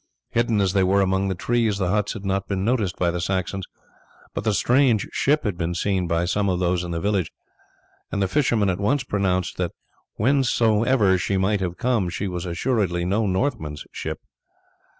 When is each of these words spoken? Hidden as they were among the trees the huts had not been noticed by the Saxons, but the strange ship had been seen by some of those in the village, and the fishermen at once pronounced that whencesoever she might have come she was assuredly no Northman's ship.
Hidden 0.31 0.59
as 0.61 0.73
they 0.73 0.81
were 0.83 1.01
among 1.01 1.27
the 1.27 1.35
trees 1.35 1.77
the 1.77 1.89
huts 1.89 2.13
had 2.13 2.25
not 2.25 2.47
been 2.47 2.65
noticed 2.65 2.97
by 2.97 3.11
the 3.11 3.21
Saxons, 3.21 3.65
but 4.33 4.43
the 4.43 4.51
strange 4.55 5.07
ship 5.11 5.43
had 5.43 5.59
been 5.59 5.75
seen 5.75 6.07
by 6.07 6.25
some 6.25 6.49
of 6.49 6.59
those 6.59 6.83
in 6.83 6.89
the 6.89 6.99
village, 6.99 7.31
and 8.11 8.19
the 8.19 8.27
fishermen 8.27 8.67
at 8.71 8.79
once 8.79 9.03
pronounced 9.03 9.57
that 9.57 9.73
whencesoever 10.17 11.19
she 11.19 11.37
might 11.37 11.59
have 11.59 11.77
come 11.77 12.09
she 12.09 12.27
was 12.27 12.47
assuredly 12.47 13.05
no 13.05 13.27
Northman's 13.27 13.85
ship. 13.91 14.17